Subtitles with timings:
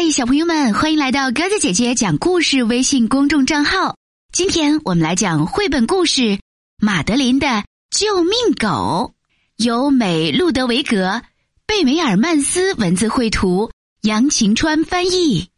[0.00, 3.96] 嗨，小朋友们，欢迎来到鸽子姐姐讲故事微信公众账号。
[4.32, 6.22] 今天我们来讲绘本故事
[6.80, 9.12] 《马德琳的救命狗》，
[9.64, 11.20] 由美路德维格、
[11.66, 13.72] 贝梅尔曼斯文字绘图，
[14.02, 15.48] 杨晴川翻译，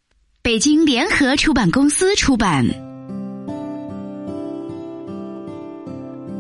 [0.40, 2.66] 北京联合出版公司出版。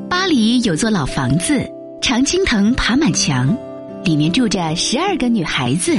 [0.08, 1.62] 巴黎有座老房子，
[2.00, 3.54] 常青藤爬满墙，
[4.06, 5.94] 里面住着十二个女孩子。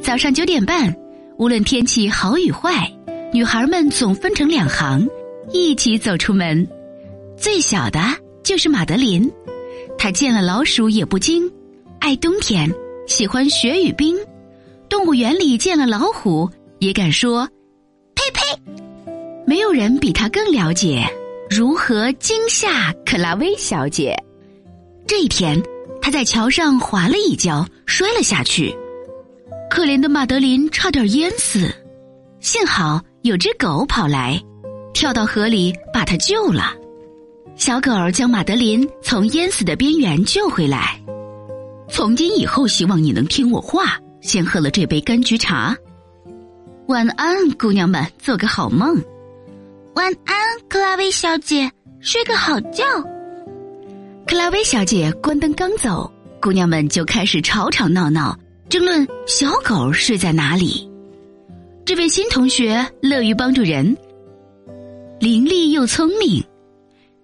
[0.00, 0.94] 早上九点半，
[1.38, 2.92] 无论天气好与坏，
[3.32, 5.08] 女孩们总分成两行，
[5.52, 6.66] 一起走出门。
[7.36, 8.00] 最小的
[8.42, 9.30] 就是马德琳，
[9.96, 11.48] 她见了老鼠也不惊，
[12.00, 12.68] 爱冬天，
[13.06, 14.16] 喜欢雪与冰。
[14.88, 17.48] 动物园里见了老虎也敢说
[18.16, 18.72] “呸呸”。
[19.46, 21.06] 没有人比她更了解
[21.48, 24.12] 如何惊吓克拉薇小姐。
[25.06, 25.62] 这一天，
[26.02, 28.76] 她在桥上滑了一跤，摔了下去。
[29.70, 31.72] 可怜的马德琳差点淹死，
[32.40, 34.40] 幸好有只狗跑来，
[34.92, 36.72] 跳到河里把她救了。
[37.54, 40.98] 小狗儿将马德琳从淹死的边缘救回来。
[41.88, 45.76] 从今以后，希望你能听我话，先喝了这杯柑橘茶。
[46.86, 48.96] 晚安，姑娘们，做个好梦。
[49.94, 50.36] 晚安，
[50.68, 52.84] 克拉薇小姐，睡个好觉。
[54.26, 58.38] 克拉薇小姐关灯刚走，姑娘们就开始吵吵闹闹。
[58.68, 60.86] 争论小狗睡在哪里？
[61.86, 63.96] 这位新同学乐于帮助人，
[65.18, 66.44] 伶俐又聪明。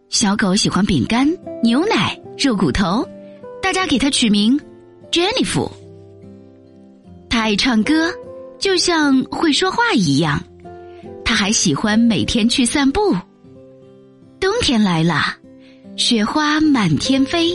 [0.08, 1.30] 小狗喜欢饼干、
[1.62, 3.06] 牛奶、肉骨头，
[3.60, 4.58] 大家给它取名
[5.12, 5.70] Jennifer。
[7.28, 8.10] 它爱唱歌，
[8.58, 10.42] 就像会说话一样。
[11.26, 13.14] 它还喜欢每天去散步。
[14.40, 15.36] 冬天来了，
[15.96, 17.50] 雪花满天飞，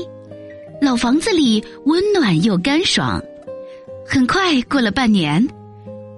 [0.80, 3.20] 老房子里温暖又干爽。
[4.12, 5.48] 很快过了半年，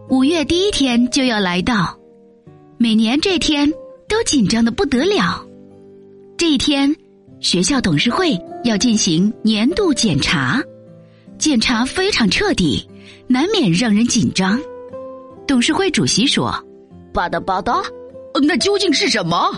[0.08, 1.94] 五月第一天就要来到，
[2.78, 3.70] 每年这天
[4.08, 5.45] 都紧张的不得了。
[6.38, 6.95] 这一天，
[7.42, 10.63] 学校董事会要进行年度检查，
[11.38, 12.88] 检查非常彻底，
[13.28, 14.57] 难免让人紧张。
[15.46, 16.50] 董事会主席说
[17.13, 17.84] ：“吧嗒吧嗒，
[18.41, 19.51] 那究竟是什么？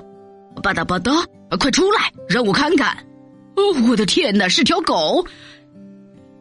[0.64, 1.24] 吧嗒吧嗒，
[1.60, 2.98] 快出来，让我看看。
[3.56, 5.24] 哦，我的天哪，是条狗！”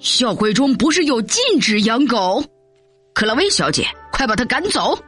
[0.03, 2.45] 校规中不是有禁止养狗？
[3.15, 4.99] 克拉薇小姐，快把它赶走！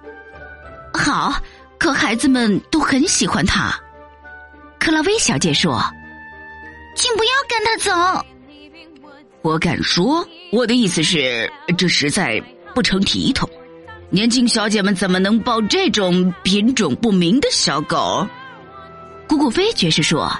[0.93, 1.35] 好，
[1.79, 3.75] 可孩子们都很喜欢它。
[4.79, 5.83] 克拉薇小姐说
[6.95, 8.27] ：“请不要赶它走。”
[9.43, 12.41] 我敢说，我的意思是，这实在
[12.73, 13.51] 不成体统。
[14.11, 18.25] 年轻小姐们怎么能抱这种品种不明的小狗？
[19.27, 20.31] 姑姑飞爵士说：“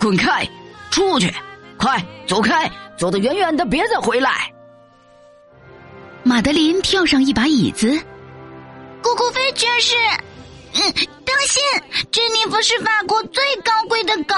[0.00, 0.48] 滚开，
[0.90, 1.30] 出去，
[1.84, 4.50] 快走开！”走得远远的，别再回来。
[6.22, 7.90] 马德琳跳上一把椅子，
[9.02, 9.94] 姑姑飞爵士，
[10.74, 10.80] 嗯，
[11.24, 11.60] 当心，
[12.12, 14.34] 珍妮弗是法国最高贵的狗，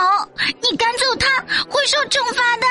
[0.62, 1.28] 你赶走它
[1.68, 2.66] 会受惩罚的。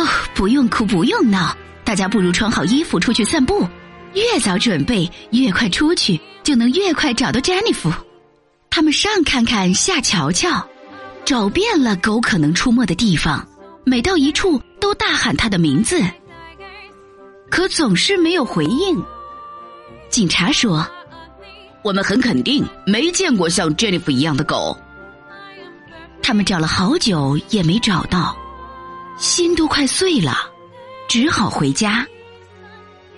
[0.00, 1.54] 哦，不用哭，不用闹，
[1.84, 3.68] 大家不如穿好衣服出去散步，
[4.14, 7.92] 越早准备，越快出去，就能越快找到詹妮弗。
[8.70, 10.66] 他们上看看，下瞧瞧。
[11.24, 13.46] 找遍了狗可能出没的地方，
[13.84, 16.02] 每到一处都大喊它的名字，
[17.50, 19.02] 可总是没有回应。
[20.08, 20.86] 警察说
[21.84, 24.76] ：“我们很肯定没见过像 Jennifer 一样的狗。”
[26.22, 28.36] 他们找了好久也没找到，
[29.18, 30.34] 心都快碎了，
[31.08, 32.06] 只好回家。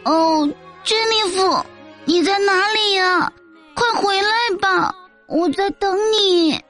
[0.05, 0.49] 哦，
[0.83, 1.65] 珍妮弗，
[2.05, 3.33] 你在哪里呀？
[3.75, 4.95] 快回来吧，
[5.27, 6.61] 我在等你。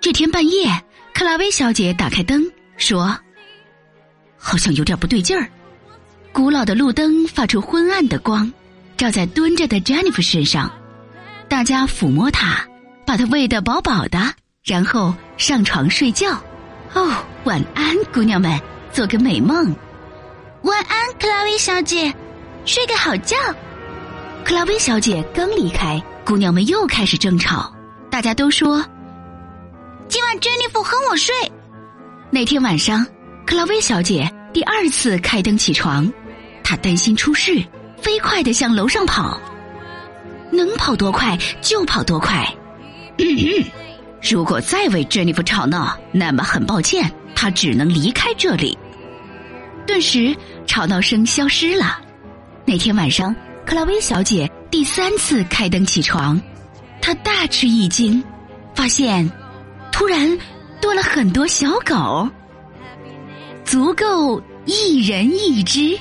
[0.00, 0.66] 这天半夜，
[1.12, 2.42] 克拉薇小姐打开灯，
[2.78, 3.14] 说
[4.38, 5.46] ：“好像有点不对劲儿。”
[6.32, 8.50] 古老的路灯发出昏暗的光，
[8.96, 10.72] 照在蹲着的 Jennifer 身上。
[11.48, 12.66] 大家抚摸她，
[13.04, 14.18] 把她喂得饱饱的，
[14.64, 16.32] 然后上床睡觉。
[16.94, 17.12] 哦，
[17.44, 18.58] 晚安，姑娘们，
[18.90, 19.76] 做个美梦。
[20.62, 22.10] 晚安，克拉薇小姐，
[22.64, 23.36] 睡个好觉。
[24.46, 27.70] 克拉薇小姐刚离开，姑娘们又开始争吵。
[28.10, 28.82] 大家都说。
[30.10, 31.32] 今晚珍妮弗和我睡。
[32.30, 33.06] 那天晚上，
[33.46, 36.12] 克劳薇小姐第二次开灯起床，
[36.64, 37.64] 她担心出事，
[38.02, 39.40] 飞快的向楼上跑，
[40.50, 42.44] 能跑多快就跑多快。
[44.20, 48.76] 如果再为珍妮弗吵闹，那么很抱歉，她只能离开这里。
[49.86, 50.36] 顿时，
[50.66, 52.00] 吵闹声消失了。
[52.64, 53.32] 那天晚上，
[53.64, 56.40] 克劳薇小姐第三次开灯起床，
[57.00, 58.20] 她大吃一惊，
[58.74, 59.30] 发现。
[60.00, 60.38] 突然
[60.80, 62.26] 多了很多小狗。
[63.66, 65.94] 足够一人一只。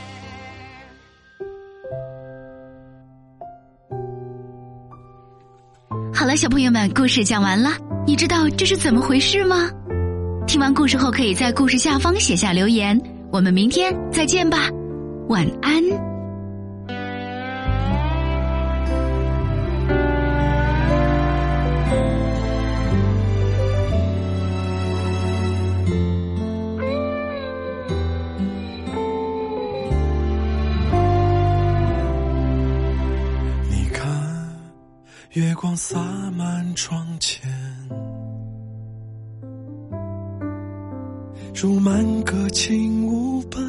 [6.13, 7.71] 好了小朋友们故事讲完了
[8.07, 9.69] 你知道这是怎么回事吗？
[10.47, 12.97] 听完故事后可以在故事下方写下留言。
[13.33, 14.69] 我们明天再见吧。
[15.27, 16.08] 晚安。
[35.81, 35.97] 洒
[36.31, 37.49] 满窗前，
[41.55, 43.61] 如满个轻舞般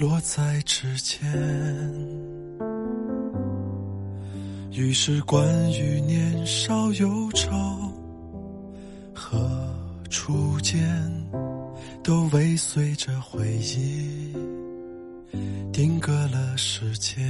[0.00, 1.22] 落在指尖。
[4.72, 7.52] 于是，关于年少忧愁
[9.14, 9.38] 和
[10.10, 10.82] 初见，
[12.02, 14.34] 都尾随着回忆
[15.72, 17.22] 定格了时间。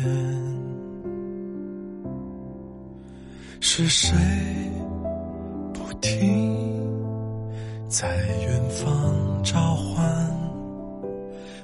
[3.60, 4.16] 是谁
[5.72, 6.80] 不停
[7.88, 8.16] 在
[8.46, 10.30] 远方召唤？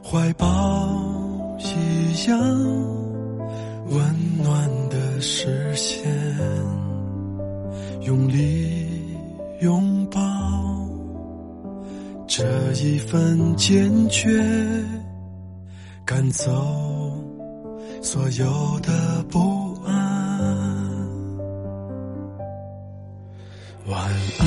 [0.02, 0.46] 怀抱
[1.58, 2.38] 一样
[3.90, 6.02] 温暖的视线，
[8.02, 8.88] 用力
[9.60, 10.20] 拥抱
[12.26, 12.44] 这
[12.74, 14.30] 一份坚决，
[16.06, 16.50] 赶走
[18.00, 19.57] 所有的不。
[24.18, 24.46] 晚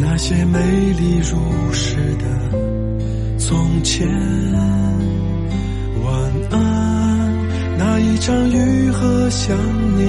[0.00, 0.58] 那些美
[0.98, 2.24] 丽如诗的
[3.38, 4.08] 从前。
[6.04, 6.58] 晚安，
[7.78, 9.56] 那一场雨和想
[9.96, 10.08] 念。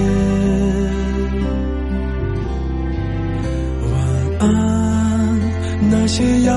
[3.91, 3.93] 晚
[4.39, 5.39] 安，
[5.91, 6.53] 那些遥